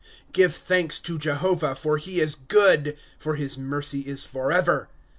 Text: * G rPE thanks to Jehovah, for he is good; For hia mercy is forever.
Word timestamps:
* 0.19 0.33
G 0.33 0.41
rPE 0.41 0.57
thanks 0.57 0.99
to 1.01 1.19
Jehovah, 1.19 1.75
for 1.75 1.99
he 1.99 2.19
is 2.21 2.33
good; 2.33 2.97
For 3.19 3.35
hia 3.35 3.55
mercy 3.59 3.99
is 3.99 4.23
forever. 4.25 4.89